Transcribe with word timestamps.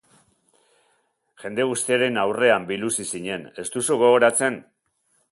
Jende 1.41 1.67
guztiaren 1.71 2.17
aurrean 2.21 2.65
biluzi 2.71 3.05
zinen, 3.17 3.43
ez 3.65 3.67
duzu 3.75 3.99
gogoratzen? 4.05 4.57